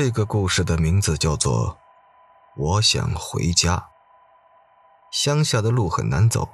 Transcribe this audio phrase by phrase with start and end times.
[0.00, 1.70] 这个故事的名字叫做
[2.56, 3.76] 《我想回家》。
[5.10, 6.50] 乡下的路很难走，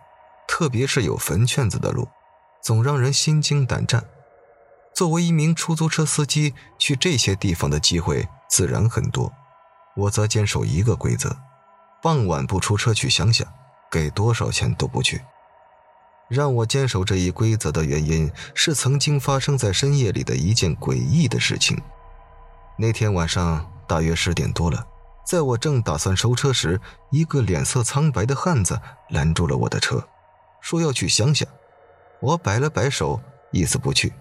[0.48, 2.08] 特别是有坟圈子的路，
[2.62, 4.06] 总让人心惊胆战。
[4.94, 9.30] 作为一名出租车司机，去这些地方的机会自然很多。
[9.94, 11.36] 我则坚守一个规则：
[12.00, 13.44] 傍晚不出车去乡下，
[13.90, 15.20] 给多少钱都不去。
[16.28, 21.82] 让我坚守这一规则的原因是曾经发生在深夜里的一件诡异的事情。
[22.76, 24.86] 那天晚上大约十点多了，
[25.24, 30.08] 在我正打算收车时，一个脸色苍白的汉子拦住了我的车，
[30.60, 31.46] 说要去乡下。
[32.20, 33.20] 我摆了摆手，
[33.52, 34.12] 意思不去。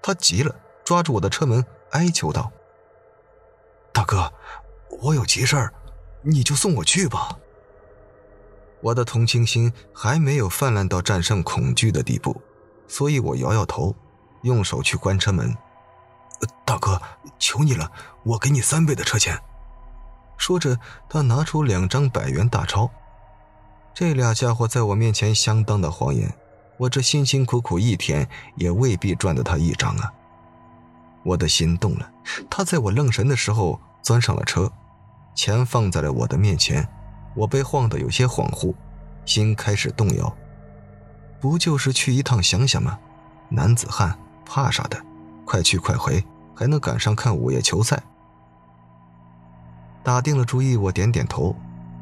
[0.00, 0.54] 他急了，
[0.84, 2.50] 抓住我的车门，哀求道
[3.92, 4.32] ：“大哥，
[5.02, 5.72] 我有急事儿，
[6.22, 7.36] 你就送我去吧。”
[8.80, 12.40] 我的同情心还没有泛滥到战胜恐惧的地步，
[12.86, 13.94] 所以我摇摇头，
[14.42, 15.54] 用手去关车门。
[16.64, 17.00] 大哥，
[17.38, 17.90] 求你了，
[18.22, 19.40] 我给你三倍的车钱。
[20.36, 22.90] 说着，他拿出两张百元大钞。
[23.92, 26.32] 这俩家伙在我面前相当的晃眼，
[26.76, 30.12] 我这辛辛苦苦一天也未必赚得他一张啊。
[31.24, 32.10] 我的心动了，
[32.48, 34.70] 他在我愣神的时候钻上了车，
[35.34, 36.88] 钱放在了我的面前。
[37.34, 38.74] 我被晃得有些恍惚，
[39.24, 40.36] 心开始动摇。
[41.40, 42.98] 不就是去一趟乡下吗？
[43.48, 45.00] 男子汉怕啥的？
[45.48, 46.22] 快去快回，
[46.54, 47.98] 还能赶上看午夜球赛。
[50.04, 51.56] 打定了主意，我点点头，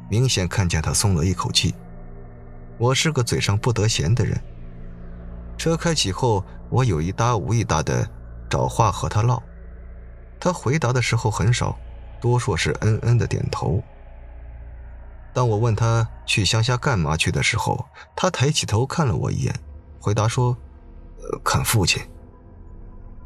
[0.09, 1.73] 明显看见他松了一口气。
[2.77, 4.37] 我是个嘴上不得闲的人。
[5.57, 8.05] 车开启后，我有一搭无一搭的
[8.49, 9.41] 找话和他唠，
[10.41, 11.79] 他回答的时候很少，
[12.19, 13.81] 多数是嗯嗯的点头。
[15.33, 19.55] 当我问他去乡下干嘛去的时候，他抬起头看了我一眼，
[20.01, 20.57] 回答说
[21.23, 22.03] ：“呃，看父亲。”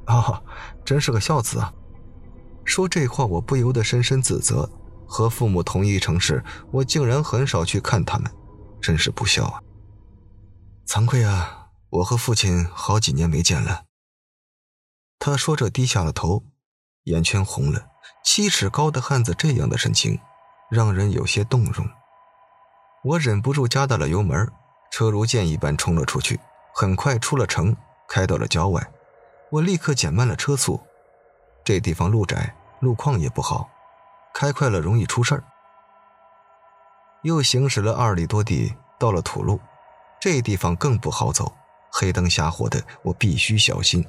[0.05, 0.41] 啊，
[0.83, 1.73] 真是个孝子啊！
[2.65, 4.69] 说这话，我不由得深深自责。
[5.05, 8.31] 和父母同一城市，我竟然很少去看他们，
[8.81, 9.61] 真是不孝啊！
[10.87, 13.83] 惭愧啊，我和父亲好几年没见了。
[15.19, 16.45] 他说着，低下了头，
[17.03, 17.87] 眼圈红了。
[18.23, 20.19] 七尺高的汉子这样的神情，
[20.69, 21.85] 让人有些动容。
[23.03, 24.49] 我忍不住加大了油门，
[24.91, 26.39] 车如箭一般冲了出去，
[26.73, 27.75] 很快出了城，
[28.07, 28.91] 开到了郊外。
[29.51, 30.79] 我立刻减慢了车速，
[31.63, 33.69] 这地方路窄，路况也不好，
[34.33, 35.43] 开快了容易出事儿。
[37.23, 39.59] 又行驶了二里多地，到了土路，
[40.21, 41.53] 这地方更不好走，
[41.91, 44.05] 黑灯瞎火的，我必须小心。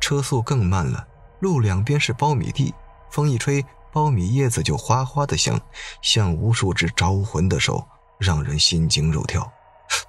[0.00, 1.06] 车速更慢了，
[1.40, 2.74] 路两边是苞米地，
[3.10, 5.60] 风一吹，苞米叶子就哗哗的响，
[6.00, 7.86] 像无数只招魂的手。
[8.16, 9.52] 让人心惊肉跳。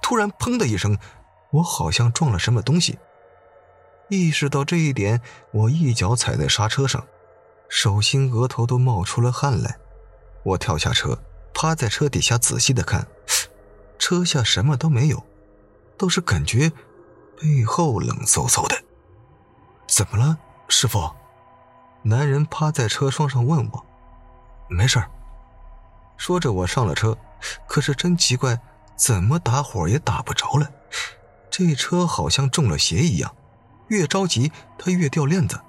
[0.00, 0.96] 突然，砰的一声，
[1.50, 2.96] 我好像撞了什么东西。
[4.08, 5.20] 意识到这一点，
[5.52, 7.04] 我一脚踩在刹车上，
[7.68, 9.78] 手心、额头都冒出了汗来。
[10.44, 11.18] 我跳下车，
[11.52, 13.06] 趴在车底下仔细的看，
[13.98, 15.24] 车下什么都没有，
[15.98, 16.70] 倒是感觉
[17.40, 18.80] 背后冷飕飕的。
[19.88, 20.38] 怎么了，
[20.68, 21.10] 师傅？
[22.02, 23.86] 男人趴在车窗上问我。
[24.68, 25.02] 没事
[26.16, 27.16] 说着，我上了车。
[27.66, 28.58] 可是真奇怪，
[28.96, 30.70] 怎么打火也打不着了。
[31.50, 33.34] 这车好像中了邪一样，
[33.88, 35.60] 越着急他越掉链子。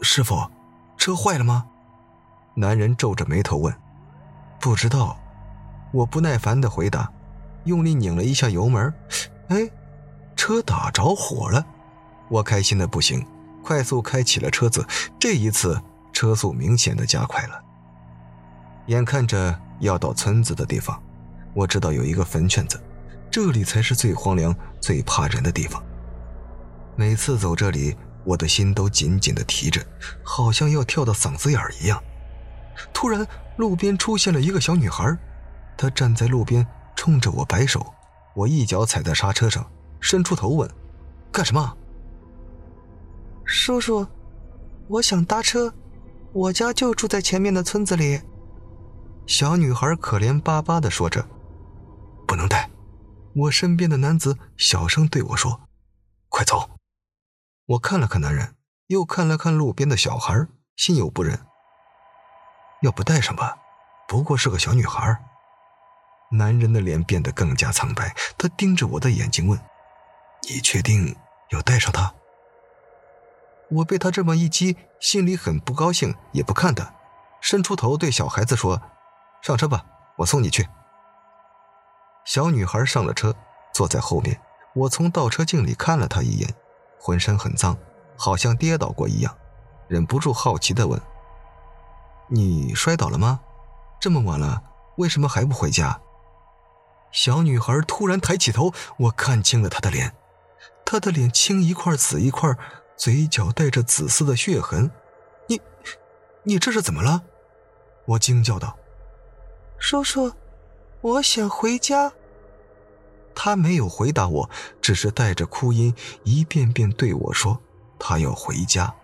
[0.00, 0.50] 师傅，
[0.96, 1.66] 车坏了吗？
[2.54, 3.74] 男人皱着眉头问。
[4.60, 5.18] 不知道。
[5.92, 7.12] 我不耐烦的回答，
[7.64, 8.92] 用力拧了一下油门。
[9.48, 9.70] 哎，
[10.36, 11.64] 车打着火了。
[12.28, 13.26] 我开心的不行，
[13.62, 14.86] 快速开启了车子。
[15.18, 17.62] 这一次车速明显的加快了。
[18.86, 19.58] 眼看着。
[19.82, 21.02] 要到村子的地方，
[21.54, 22.80] 我知道有一个坟圈子，
[23.28, 25.82] 这里才是最荒凉、最怕人的地方。
[26.96, 29.84] 每次走这里，我的心都紧紧的提着，
[30.22, 32.02] 好像要跳到嗓子眼儿一样。
[32.92, 33.26] 突然，
[33.56, 35.16] 路边出现了一个小女孩，
[35.76, 37.84] 她站在路边，冲着我摆手。
[38.34, 39.70] 我一脚踩在刹车上，
[40.00, 40.70] 伸出头问
[41.32, 41.76] ：“干什么？”
[43.44, 44.06] 叔叔，
[44.88, 45.72] 我想搭车，
[46.32, 48.20] 我家就住在前面的村子里。
[49.26, 51.26] 小女孩可怜巴巴的说着
[52.26, 52.70] ：“不能带。”
[53.34, 55.60] 我身边的男子小声对我说
[56.28, 56.68] ：“快走！”
[57.66, 58.56] 我看了看男人，
[58.88, 61.46] 又看了看路边的小孩，心有不忍。
[62.82, 63.56] 要不带上吧？
[64.08, 65.24] 不过是个小女孩。
[66.32, 69.60] 男人的脸变得更加苍白，他盯着我的眼睛问
[70.50, 71.16] ：“你确定
[71.50, 72.14] 要带上她？”
[73.70, 76.94] 我被他这么一激，心里很不高兴，也不看他，
[77.40, 78.82] 伸出头对小孩子说。
[79.40, 79.84] 上车吧，
[80.18, 80.68] 我送你去。
[82.24, 83.34] 小女孩上了车，
[83.72, 84.40] 坐在后面。
[84.74, 86.54] 我从倒车镜里看了她一眼，
[87.04, 87.76] 浑身很脏，
[88.16, 89.36] 好像跌倒过一样，
[89.88, 91.00] 忍不住好奇的问
[92.30, 93.40] ：“你摔倒了吗？
[94.00, 94.62] 这么晚了，
[94.98, 96.00] 为什么还不回家？”
[97.10, 100.14] 小女孩突然抬起头，我看清了她的脸，
[100.84, 102.56] 她的脸青一块紫一块，
[102.96, 104.88] 嘴角带着紫色的血痕。
[105.48, 105.60] 你，
[106.44, 107.24] 你这是怎么了？
[108.04, 108.78] 我惊叫道
[109.76, 110.32] ：“叔叔，
[111.00, 112.12] 我想回家。”
[113.34, 114.50] 他没有回答我，
[114.80, 115.94] 只是带着哭音
[116.24, 117.60] 一遍遍对我说
[117.98, 118.94] ：“他要回家。”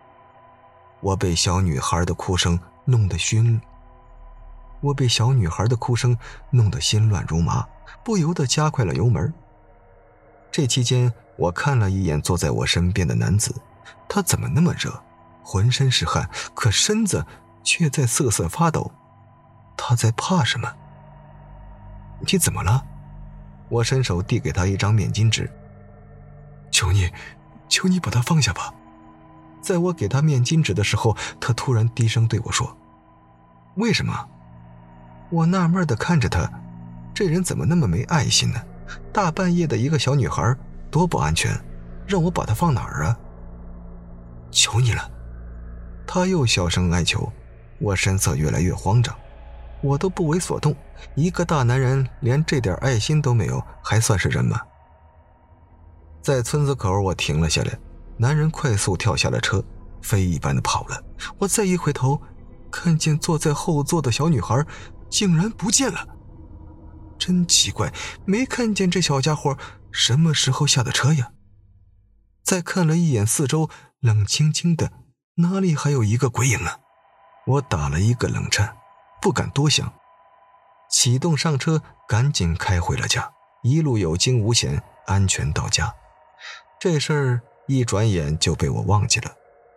[1.01, 3.61] 我被小女孩的哭声弄得心，
[4.81, 6.17] 我被小女孩的哭声
[6.51, 7.67] 弄得心乱如麻。
[8.05, 9.33] 不由得加快了油门。
[10.51, 13.55] 这期间，我看了一眼坐在我身边的男子，
[14.09, 15.03] 他怎么那么热，
[15.43, 17.27] 浑身是汗，可身子
[17.63, 18.91] 却在瑟瑟发抖。
[19.77, 20.73] 他在怕什么？
[22.21, 22.85] 你怎么了？
[23.69, 25.51] 我伸手递给他一张面巾纸。
[26.71, 27.11] 求你，
[27.69, 28.73] 求你把它放下吧。
[29.61, 32.77] 在我给他面巾纸的时候，他突然低声对我说
[33.77, 34.29] ：“为什么？”
[35.31, 36.51] 我纳闷的看着他。
[37.13, 38.61] 这人怎么那么没爱心呢？
[39.13, 40.57] 大半夜的一个小女孩，
[40.91, 41.53] 多不安全，
[42.07, 43.19] 让我把她放哪儿啊？
[44.51, 45.11] 求你了！
[46.07, 47.31] 他又小声哀求，
[47.79, 49.15] 我神色越来越慌张，
[49.83, 50.75] 我都不为所动。
[51.15, 54.61] 一个大男人连这点爱心都没有，还算是人吗？
[56.23, 57.79] 在村子口，我停了下来，
[58.17, 59.65] 男人快速跳下了车，
[60.03, 61.03] 飞一般的跑了。
[61.39, 62.21] 我再一回头，
[62.71, 64.67] 看见坐在后座的小女孩
[65.09, 66.07] 竟然不见了。
[67.19, 67.93] 真奇怪，
[68.25, 69.57] 没看见这小家伙
[69.91, 71.33] 什么时候下的车呀？
[72.45, 73.69] 再看了一眼四周，
[74.01, 74.93] 冷清清的，
[75.37, 76.79] 哪里还有一个鬼影啊？
[77.47, 78.77] 我打了一个冷颤，
[79.21, 79.93] 不敢多想，
[80.91, 83.33] 启动上车，赶紧开回了家，
[83.63, 85.95] 一路有惊无险，安全到家。
[86.81, 89.33] 这事儿一转眼就被我忘记了，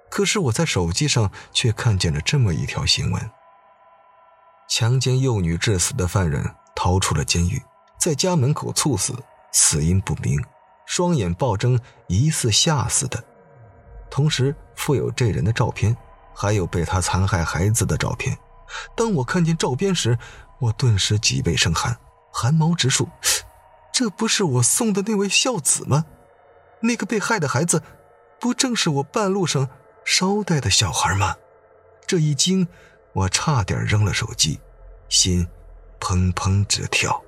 [0.09, 3.31] 可是我在手机上却看见了这么一条新闻：
[4.69, 6.55] 强奸幼女致死的犯人。
[6.73, 7.61] 逃出了监狱，
[7.99, 9.13] 在家门口猝死，
[9.51, 10.43] 死因不明，
[10.87, 13.23] 双眼暴睁，疑似吓死的。
[14.09, 15.95] 同时附有这人的照片，
[16.33, 18.35] 还有被他残害孩子的照片。
[18.95, 20.17] 当我看见照片时，
[20.59, 21.97] 我顿时脊背生寒，
[22.31, 23.07] 汗毛直竖。
[23.93, 26.05] 这不是我送的那位孝子吗？
[26.81, 27.83] 那个被害的孩子，
[28.39, 29.69] 不正是我半路上
[30.05, 31.35] 捎带的小孩吗？
[32.07, 32.67] 这一惊，
[33.13, 34.59] 我差点扔了手机，
[35.09, 35.47] 心。
[36.03, 37.23] 砰砰直跳。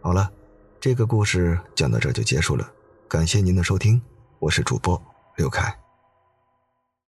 [0.00, 0.32] 好了，
[0.80, 2.66] 这个故事讲到这就结束了，
[3.06, 4.00] 感谢您的收听，
[4.38, 4.98] 我是主播
[5.36, 5.85] 刘凯。